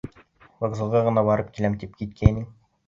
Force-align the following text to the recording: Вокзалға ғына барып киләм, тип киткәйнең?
Вокзалға 0.65 1.03
ғына 1.09 1.25
барып 1.29 1.55
киләм, 1.59 1.81
тип 1.85 1.95
киткәйнең? 2.03 2.53